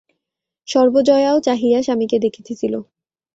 সর্বজয়াও 0.67 1.37
চাহিয়া 1.39 1.79
স্বামীকে 1.83 2.17
দেখিতে 2.19 2.53
ছিল। 2.55 2.73